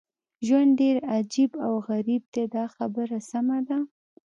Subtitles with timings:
[0.45, 3.77] ژوند ډېر عجیب او غریب دی دا خبره سمه ده.